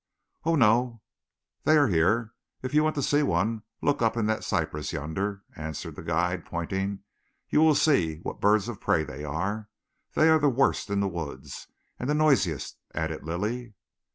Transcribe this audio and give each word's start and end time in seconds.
"Oh, 0.45 0.55
no. 0.55 1.03
They 1.63 1.77
are 1.77 1.87
here. 1.87 2.33
If 2.63 2.73
you 2.73 2.81
want 2.83 2.95
to 2.95 3.03
see 3.03 3.21
one, 3.21 3.61
look 3.83 4.01
up 4.01 4.17
in 4.17 4.25
that 4.25 4.43
cypress 4.43 4.91
yonder," 4.91 5.43
answered 5.55 5.95
the 5.95 6.01
guide, 6.01 6.43
pointing. 6.43 7.03
"You 7.49 7.59
will 7.61 7.75
see 7.75 8.17
what 8.23 8.41
birds 8.41 8.67
of 8.67 8.81
prey 8.81 9.03
they 9.03 9.23
are. 9.23 9.69
They 10.15 10.27
are 10.27 10.39
the 10.39 10.49
worst 10.49 10.89
in 10.89 11.01
the 11.01 11.07
woods, 11.07 11.67
and 11.99 12.09
the 12.09 12.15
noisiest," 12.15 12.79
added 12.95 13.21
Lilly. 13.23 13.75